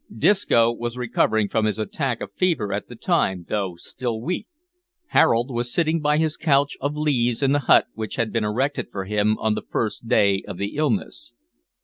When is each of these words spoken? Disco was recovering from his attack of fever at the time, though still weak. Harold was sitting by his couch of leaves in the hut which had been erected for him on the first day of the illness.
Disco 0.17 0.71
was 0.73 0.97
recovering 0.97 1.47
from 1.47 1.65
his 1.65 1.77
attack 1.77 2.21
of 2.21 2.33
fever 2.33 2.73
at 2.73 2.87
the 2.87 2.95
time, 2.95 3.45
though 3.47 3.75
still 3.77 4.19
weak. 4.19 4.47
Harold 5.09 5.51
was 5.51 5.71
sitting 5.71 5.99
by 5.99 6.17
his 6.17 6.37
couch 6.37 6.75
of 6.81 6.95
leaves 6.95 7.43
in 7.43 7.51
the 7.51 7.59
hut 7.69 7.85
which 7.93 8.15
had 8.15 8.33
been 8.33 8.43
erected 8.43 8.87
for 8.91 9.05
him 9.05 9.37
on 9.37 9.53
the 9.53 9.61
first 9.69 10.07
day 10.07 10.41
of 10.47 10.57
the 10.57 10.75
illness. 10.75 11.35